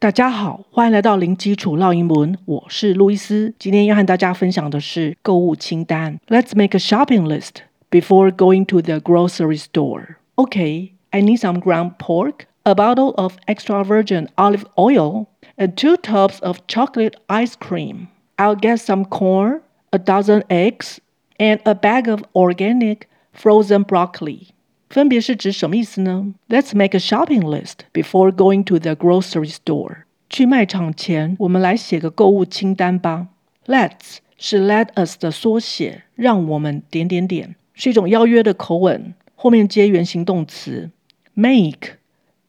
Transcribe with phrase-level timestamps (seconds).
[0.00, 3.53] 大家好，欢迎来到零基础绕英文，我是路易斯。
[3.59, 6.19] 今天要和大家分享的是购物清单。
[6.27, 7.57] Let's make a shopping list
[7.91, 10.15] before going to the grocery store.
[10.35, 15.97] Okay, I need some ground pork, a bottle of extra virgin olive oil, and two
[15.97, 18.07] tubs of chocolate ice cream.
[18.37, 19.61] I'll get some corn,
[19.93, 20.99] a dozen eggs,
[21.39, 24.47] and a bag of organic frozen broccoli.
[24.91, 30.03] 分别是指什么意思呢？Let's make a shopping list before going to the grocery store.
[30.29, 33.27] 去卖场前，我们来写个购物清单吧。
[33.65, 40.91] Let's 是 let us 的缩写，让我们点点点，是一种邀约的口吻，后面接原形动词。
[41.33, 41.97] Make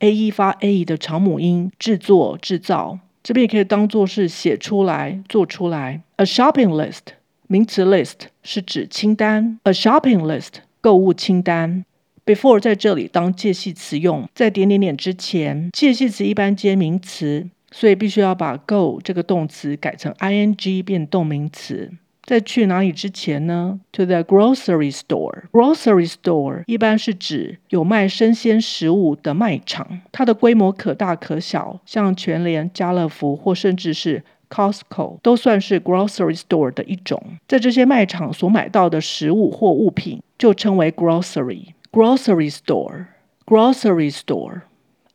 [0.01, 6.03] a e 发 a e 的长母音，制作、制造，这边也可以当做是写出来、做出来。
[6.17, 7.15] A shopping list
[7.47, 11.85] 名词 list 是指清单，a shopping list 购物清单。
[12.33, 21.93] Before 在这里当介系词用，在点点点之前，介系词一般接名词，所以必须要把 go 这个动词改成 ing 变动名词。
[22.25, 25.43] 在去哪里之前呢？To the grocery store。
[25.53, 37.23] Grocery store 一般是指有卖生鲜食物的卖场，它的规模可大可小，像全联、家乐福或甚至是 Costco 都算是 grocery store 的一种。
[37.47, 41.75] 在这些卖场所买到的食物或物品就称为 grocery。
[41.92, 43.08] Grocery store,
[43.46, 44.62] grocery store.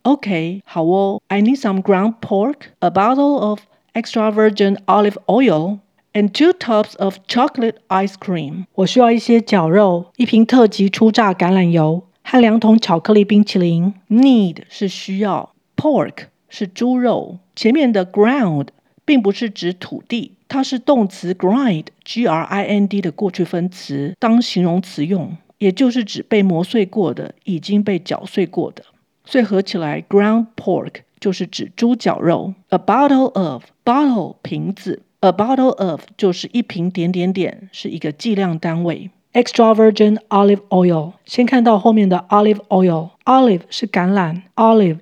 [0.01, 1.21] OK，好哦。
[1.27, 3.61] I need some ground pork, a bottle of
[3.93, 5.79] extra virgin olive oil,
[6.11, 8.65] and two tubs of chocolate ice cream.
[8.75, 13.93] 我需要一些绞肉，一瓶特级初榨橄榄油和两桶巧克力冰淇淋。
[14.09, 17.39] Need 是需要，pork 是猪肉。
[17.55, 18.67] 前面的 ground
[19.05, 25.37] 并不是指土地，它是动词 grind，G-R-I-N-D 的过去分词，当形容词用。
[25.58, 28.82] 也就是指被磨碎过的，已经被搅碎过的，
[29.24, 32.54] 所以合起来，ground pork 就是指猪绞肉。
[32.68, 39.10] A bottle of bottle 瓶子，a bottle of 就是一瓶点点点，是一个计量单位。
[39.32, 44.98] Extra virgin olive oil，先看到后面的 olive oil，olive 是橄榄，olive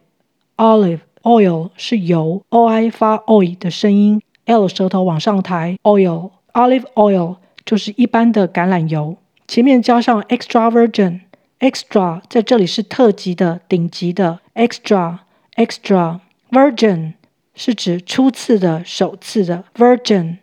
[0.57, 9.17] olive oil 是油，o i 发 oi 的声音，l 舌头往上抬，oil olive oil 就是一般的橄榄油。
[9.49, 15.19] 前面加上 extra virgin，extra 在这里是特级的、顶级的 extra
[15.55, 16.19] extra
[16.51, 17.13] virgin
[17.55, 20.39] 是指初次的、首次的 virgin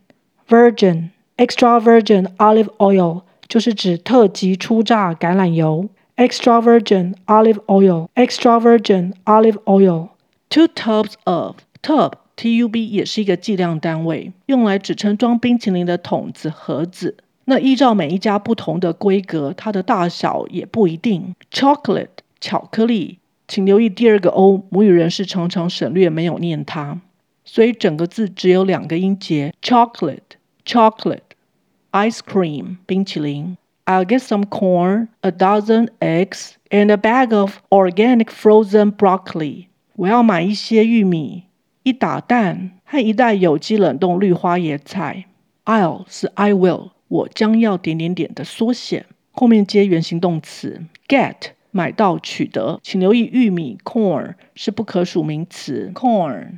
[0.47, 10.09] virgin extra virgin olive oil 就是指特级初榨橄榄油 extra virgin olive oil extra virgin olive oil
[10.49, 17.17] two tubs of tub t u b 也是一个计量单位，用来指称装冰淇淋的桶子、盒子。
[17.45, 21.35] 那依照每一家不同的规格，它的大小也不一定。
[21.51, 22.07] Chocolate
[22.39, 27.01] 巧克力，请留意第二个 o，母语人士常常省略没有念它，
[27.43, 29.53] 所以整个字只有两个音节。
[29.61, 31.19] Chocolate chocolate
[31.91, 33.57] ice cream 冰淇淋。
[33.85, 39.65] I'll get some corn, a dozen eggs, and a bag of organic frozen broccoli。
[39.97, 41.43] 我要买一些玉米、
[41.83, 45.25] 一打蛋和一袋有机冷冻绿花椰菜。
[45.65, 46.91] I'll 是 I will。
[47.13, 51.35] 我将要点点点的缩写，后面接原形动词 get
[51.69, 56.57] 买到取得，请留意玉米 corn 是不可数名词 corn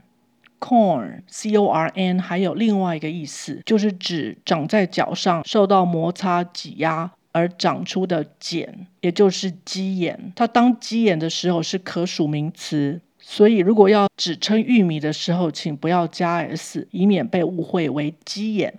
[0.61, 10.31] corn c o r n 还有另外一个意思，就是指长在脚上受到摩擦挤压而长出的茧，也就是鸡眼。
[10.37, 18.73] 它当鸡眼的时候是可数名词，所以如果要指称玉米的时候，请不要加 s，以免被误会为鸡眼。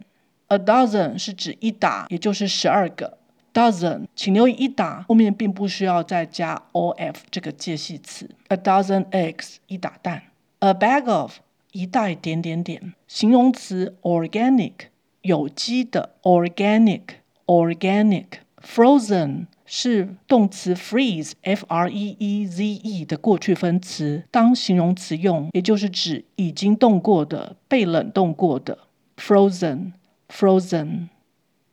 [0.49, 3.19] A dozen 是指一打，也就是十二个
[3.53, 4.07] dozen。
[4.15, 8.31] 请留意一打后面并不需要再加 of 这个介系词。
[8.49, 10.23] A dozen eggs 一打蛋。
[10.61, 11.39] A bag of
[11.73, 12.95] 一袋点点点。
[13.09, 14.73] 形容词 organic
[15.23, 17.03] 有机的 organic
[17.47, 18.27] organic。
[18.63, 28.79] Frozen 是动词 freeze f r e e z e 的过去分词，当形容词用，也就是指已经冻过的、被冷冻过的
[29.17, 29.93] frozen。
[30.30, 31.10] Frozen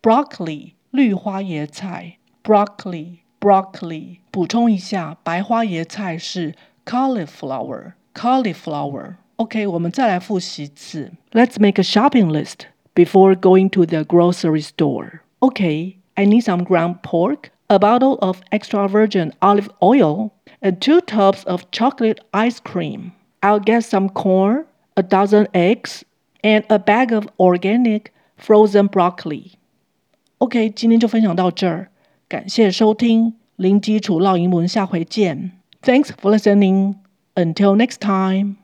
[0.03, 6.55] broccoli 绿花椰菜 broccoli broccoli 补充一下，白花椰菜是
[6.85, 11.12] cauliflower cauliflower。OK，我们再来复习一次。
[11.31, 15.21] Let's make a shopping list before going to the grocery store.
[15.39, 20.31] OK, I need some ground pork, a bottle of extra virgin olive oil,
[20.61, 23.12] and two tubs of chocolate ice cream.
[23.41, 24.65] I'll get some corn,
[24.97, 26.05] a dozen eggs,
[26.43, 31.91] and a bag of organic Frozen broccoli。OK，今天就分享到这儿，
[32.29, 35.53] 感谢收听零基础绕英文，下回见。
[35.83, 36.95] Thanks for listening.
[37.35, 38.56] Until next time.